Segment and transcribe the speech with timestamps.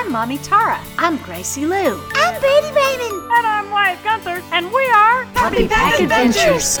[0.00, 0.80] I'm Mommy Tara.
[0.96, 2.00] I'm Gracie Lou.
[2.14, 3.30] I'm Brady Raymond.
[3.32, 6.78] And I'm Wyatt Gunther, and we are Puppy Pack Adventures.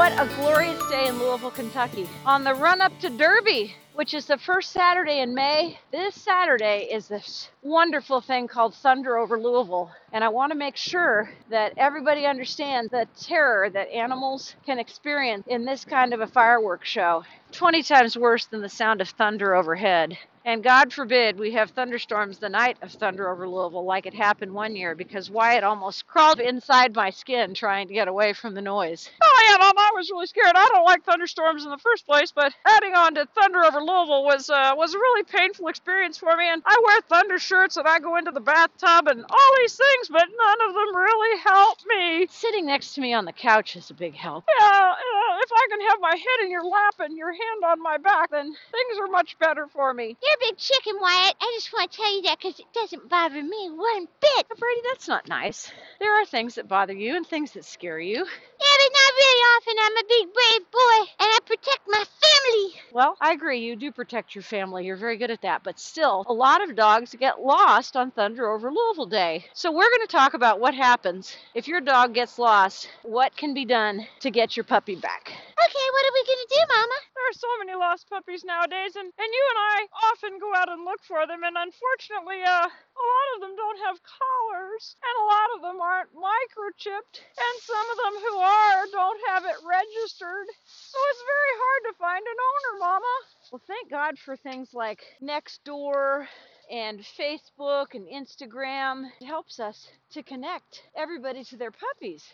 [0.00, 2.08] What a glorious day in Louisville, Kentucky.
[2.24, 6.88] On the run up to Derby, which is the first Saturday in May, this Saturday
[6.90, 9.90] is this wonderful thing called Thunder over Louisville.
[10.10, 15.46] And I want to make sure that everybody understands the terror that animals can experience
[15.46, 17.22] in this kind of a fireworks show.
[17.52, 20.16] 20 times worse than the sound of thunder overhead.
[20.44, 24.52] And God forbid we have thunderstorms the night of thunder over Louisville, like it happened
[24.52, 28.62] one year, because Wyatt almost crawled inside my skin trying to get away from the
[28.62, 29.10] noise.
[29.22, 30.52] Oh yeah, Mom, I was really scared.
[30.54, 34.24] I don't like thunderstorms in the first place, but adding on to thunder over Louisville
[34.24, 36.48] was uh, was a really painful experience for me.
[36.48, 40.08] And I wear thunder shirts and I go into the bathtub and all these things,
[40.08, 42.26] but none of them really help me.
[42.30, 44.44] Sitting next to me on the couch is a big help.
[44.58, 47.82] Yeah, uh, if I can have my head in your lap and your hand on
[47.82, 50.16] my back, then things are much better for me.
[50.40, 51.36] Big chicken, Wyatt.
[51.40, 54.46] I just want to tell you that because it doesn't bother me one bit.
[54.48, 55.70] But Brady, that's not nice.
[56.00, 58.16] There are things that bother you and things that scare you.
[58.16, 59.74] Yeah, but not very often.
[59.80, 62.80] I'm a big, brave boy, and I protect my family.
[62.92, 63.60] Well, I agree.
[63.60, 64.86] You do protect your family.
[64.86, 65.62] You're very good at that.
[65.62, 69.44] But still, a lot of dogs get lost on Thunder over Louisville Day.
[69.52, 72.88] So we're going to talk about what happens if your dog gets lost.
[73.02, 75.28] What can be done to get your puppy back?
[75.28, 77.09] Okay, what are we going to do, Mama?
[77.30, 80.82] Are so many lost puppies nowadays, and, and you and I often go out and
[80.82, 85.28] look for them, and unfortunately, uh, a lot of them don't have collars, and a
[85.30, 90.46] lot of them aren't microchipped, and some of them who are don't have it registered.
[90.66, 93.14] So it's very hard to find an owner, Mama.
[93.52, 96.26] Well, thank God for things like Nextdoor
[96.68, 99.06] and Facebook and Instagram.
[99.20, 102.24] It helps us to connect everybody to their puppies.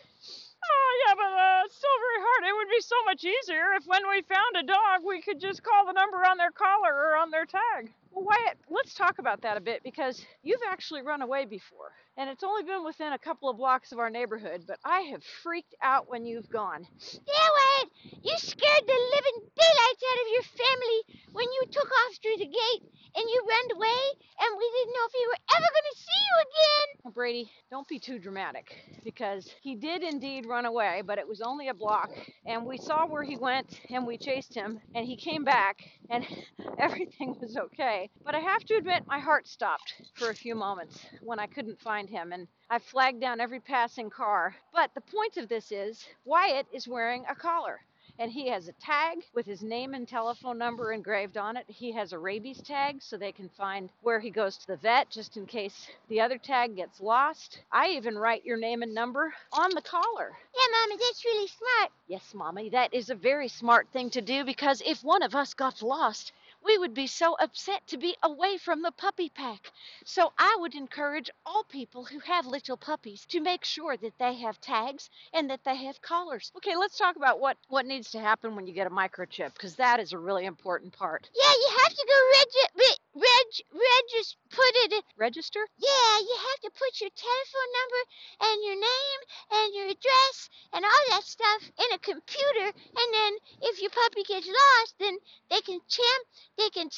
[0.63, 2.41] Oh, yeah, but uh, it's still very hard.
[2.49, 5.63] It would be so much easier if when we found a dog, we could just
[5.63, 7.93] call the number on their collar or on their tag.
[8.11, 11.93] Well, Wyatt, let's talk about that a bit because you've actually run away before.
[12.17, 15.23] And it's only been within a couple of blocks of our neighborhood, but I have
[15.43, 16.81] freaked out when you've gone.
[16.81, 17.91] Yeah, Wyatt,
[18.25, 20.99] you scared the living daylights out of your family
[21.33, 22.83] when you took off through the gate
[23.15, 24.01] and you ran away,
[24.41, 27.01] and we didn't know if you were ever going to see you again.
[27.03, 28.73] Well, Brady, don't be too dramatic
[29.03, 32.09] because he did indeed run away, but it was only a block.
[32.45, 35.77] And we saw where he went and we chased him, and he came back,
[36.09, 36.25] and
[36.79, 38.09] everything was okay.
[38.25, 41.81] But I have to admit, my heart stopped for a few moments when I couldn't
[41.81, 44.55] find him, and I flagged down every passing car.
[44.73, 47.79] But the point of this is Wyatt is wearing a collar
[48.19, 51.65] and he has a tag with his name and telephone number engraved on it.
[51.67, 55.09] He has a rabies tag so they can find where he goes to the vet
[55.09, 57.61] just in case the other tag gets lost.
[57.71, 60.31] I even write your name and number on the collar.
[60.55, 61.91] Yeah, Mommy, that's really smart.
[62.07, 65.53] Yes, Mommy, that is a very smart thing to do because if one of us
[65.53, 66.31] got lost,
[66.67, 69.71] we would be so upset to be away from the puppy pack.
[70.05, 74.35] So I would encourage all people who have little puppies to make sure that they
[74.35, 76.51] have tags and that they have collars.
[76.57, 79.75] Okay, let's talk about what what needs to happen when you get a microchip because
[79.75, 81.29] that is a really important part.
[81.33, 84.96] Yeah, you have to go reg, reg, reg, regis, put it.
[85.17, 85.59] Register?
[85.77, 88.01] Yeah, you have to put your telephone number
[88.45, 89.19] and your name
[89.51, 93.33] and your address and all that stuff in a computer, and then
[93.63, 95.17] if your puppy gets lost, then
[95.49, 96.23] they can champ,
[96.57, 96.89] they can,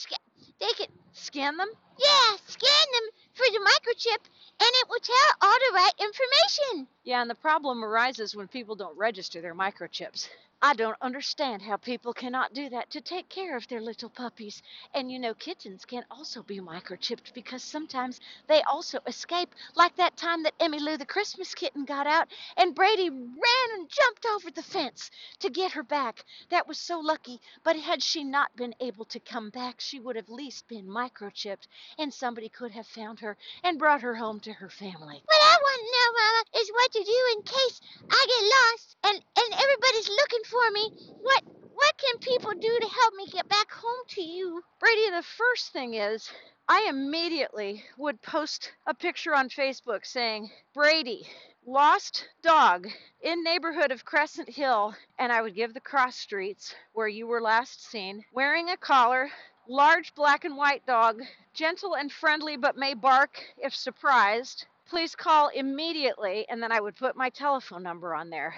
[0.60, 1.70] they can, Scan them?
[1.98, 4.22] yeah, scan them for the microchip,
[4.60, 6.88] and it will tell all the right information.
[7.04, 10.28] Yeah, and the problem arises when people don't register their microchips.
[10.62, 14.62] I don't understand how people cannot do that to take care of their little puppies.
[14.94, 20.18] And you know, kittens can also be microchipped because sometimes they also escape, like that
[20.18, 22.28] time that Emmy Lou the Christmas kitten got out
[22.58, 25.10] and Brady ran and jumped over the fence
[25.40, 26.26] to get her back.
[26.50, 30.18] That was so lucky, but had she not been able to come back, she would
[30.18, 31.68] have at least been microchipped
[31.98, 35.22] and somebody could have found her and brought her home to her family.
[35.24, 37.82] What I want to know, Mama, is what to do in case
[38.12, 40.92] I get lost and, and everybody's looking for me.
[41.22, 41.44] What
[41.74, 44.62] what can people do to help me get back home to you?
[44.80, 46.30] Brady, the first thing is
[46.68, 51.28] I immediately would post a picture on Facebook saying, Brady,
[51.66, 52.88] lost dog
[53.22, 57.42] in neighborhood of Crescent Hill, and I would give the cross streets where you were
[57.42, 59.30] last seen, wearing a collar,
[59.68, 61.22] large black and white dog,
[61.54, 64.66] gentle and friendly but may bark if surprised.
[64.88, 68.56] Please call immediately, and then I would put my telephone number on there.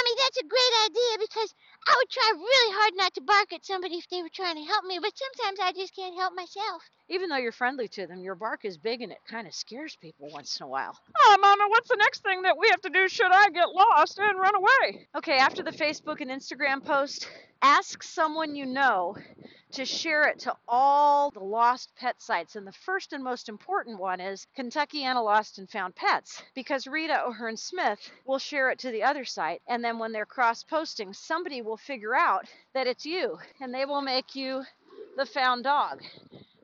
[0.00, 1.54] Mommy, that's a great idea because
[1.86, 4.64] I would try really hard not to bark at somebody if they were trying to
[4.64, 6.82] help me, but sometimes I just can't help myself.
[7.10, 9.96] Even though you're friendly to them, your bark is big and it kind of scares
[10.00, 10.96] people once in a while.
[11.18, 14.18] Oh, Mama, what's the next thing that we have to do should I get lost
[14.18, 15.06] and run away?
[15.18, 17.28] Okay, after the Facebook and Instagram post,
[17.62, 19.16] ask someone you know
[19.72, 22.56] to share it to all the lost pet sites.
[22.56, 27.24] And the first and most important one is Kentuckiana Lost and Found Pets, because Rita
[27.24, 29.62] O'Hearn Smith will share it to the other site.
[29.68, 33.84] And then when they're cross posting, somebody will figure out that it's you and they
[33.84, 34.64] will make you
[35.16, 36.02] the found dog.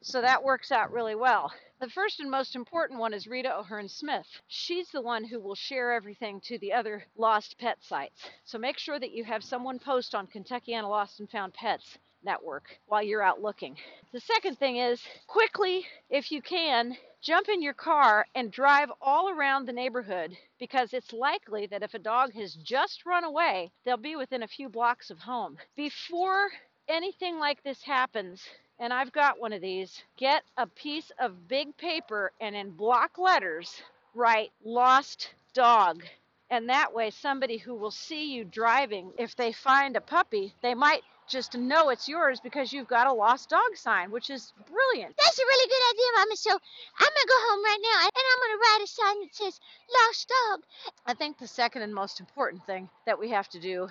[0.02, 1.52] So that works out really well.
[1.78, 4.40] The first and most important one is Rita O'Hearn Smith.
[4.48, 8.30] She's the one who will share everything to the other lost pet sites.
[8.46, 11.98] So make sure that you have someone post on Kentucky Kentuckiana Lost and Found Pets
[12.22, 13.76] network while you're out looking.
[14.12, 19.28] The second thing is quickly, if you can, jump in your car and drive all
[19.28, 23.98] around the neighborhood because it's likely that if a dog has just run away, they'll
[23.98, 25.58] be within a few blocks of home.
[25.76, 26.50] Before
[26.88, 31.76] anything like this happens, and I've got one of these, get a piece of big
[31.76, 33.82] paper and in block letters
[34.14, 36.04] write lost dog.
[36.50, 40.74] And that way, somebody who will see you driving, if they find a puppy, they
[40.74, 45.16] might just know it's yours because you've got a lost dog sign, which is brilliant.
[45.16, 46.36] That's a really good idea, Mama.
[46.36, 49.60] So I'm gonna go home right now and I'm gonna write a sign that says
[49.92, 50.62] "Lost Dog."
[51.04, 53.88] I think the second and most important thing that we have to do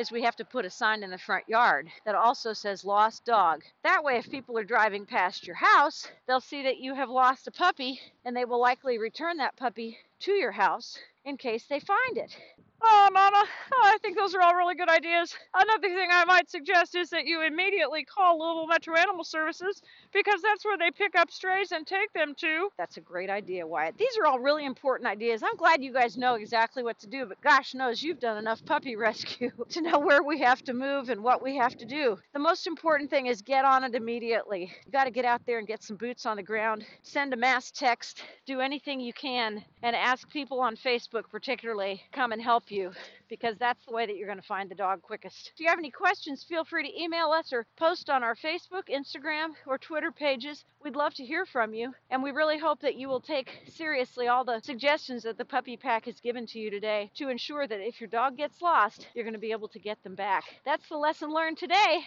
[0.00, 3.26] is we have to put a sign in the front yard that also says lost
[3.26, 3.62] dog.
[3.82, 7.46] That way, if people are driving past your house, they'll see that you have lost
[7.46, 11.80] a puppy and they will likely return that puppy to your house in case they
[11.80, 12.34] find it.
[12.82, 13.44] Oh, Mama,
[13.74, 15.36] oh, I think those are all really good ideas.
[15.54, 19.82] Another thing I might suggest is that you immediately call Louisville Metro Animal Services
[20.12, 22.70] because that's where they pick up strays and take them to.
[22.78, 23.98] That's a great idea, Wyatt.
[23.98, 25.42] These are all really important ideas.
[25.42, 28.64] I'm glad you guys know exactly what to do, but gosh knows you've done enough
[28.64, 32.16] puppy rescue to know where we have to move and what we have to do.
[32.32, 34.72] The most important thing is get on it immediately.
[34.86, 37.36] You got to get out there and get some boots on the ground, send a
[37.36, 42.69] mass text, do anything you can, and ask people on Facebook, particularly, come and help
[42.70, 42.92] you
[43.28, 45.52] because that's the way that you're going to find the dog quickest.
[45.54, 48.88] If you have any questions, feel free to email us or post on our Facebook,
[48.88, 50.64] Instagram, or Twitter pages.
[50.82, 54.28] We'd love to hear from you, and we really hope that you will take seriously
[54.28, 57.80] all the suggestions that the Puppy Pack has given to you today to ensure that
[57.80, 60.44] if your dog gets lost, you're going to be able to get them back.
[60.64, 62.04] That's the lesson learned today.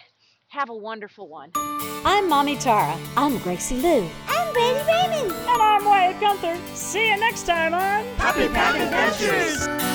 [0.48, 1.50] Have a wonderful one.
[2.04, 2.96] I'm Mommy Tara.
[3.16, 4.08] I'm Gracie Lou.
[4.28, 5.32] I'm Brady Raymond.
[5.32, 6.56] And I'm Wyatt Gunther.
[6.74, 9.93] See you next time on Puppy Pack Adventures!